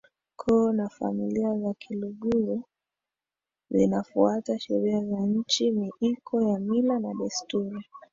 koo 0.35 0.71
na 0.71 0.89
familia 0.89 1.57
za 1.59 1.73
Kiluguru 1.73 2.63
zinafuata 3.69 4.59
sheria 4.59 5.05
za 5.05 5.17
nchi 5.19 5.71
miiko 5.71 6.41
ya 6.41 6.59
mila 6.59 6.99
na 6.99 7.13
desturi 7.23 7.85